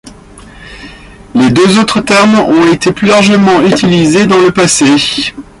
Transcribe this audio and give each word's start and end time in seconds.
Les 1.35 1.51
deux 1.51 1.77
autres 1.77 2.01
termes 2.01 2.33
ont 2.39 2.65
été 2.73 2.91
plus 2.91 3.07
largement 3.07 3.61
utilisés 3.61 4.25
dans 4.25 4.39
le 4.39 4.49
passé. 4.51 4.95